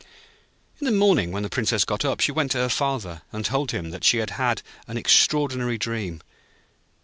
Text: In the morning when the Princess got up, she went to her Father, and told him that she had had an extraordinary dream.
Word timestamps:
In 0.79 0.85
the 0.85 0.91
morning 0.91 1.31
when 1.31 1.43
the 1.43 1.47
Princess 1.49 1.85
got 1.85 2.03
up, 2.03 2.21
she 2.21 2.31
went 2.31 2.49
to 2.53 2.57
her 2.57 2.69
Father, 2.69 3.21
and 3.31 3.45
told 3.45 3.69
him 3.69 3.91
that 3.91 4.03
she 4.03 4.17
had 4.17 4.31
had 4.31 4.63
an 4.87 4.97
extraordinary 4.97 5.77
dream. 5.77 6.21